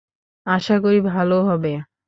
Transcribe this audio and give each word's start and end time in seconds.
আশা 0.47 0.75
করি 0.83 0.99
ভালো 1.11 1.37
হবে। 1.43 1.73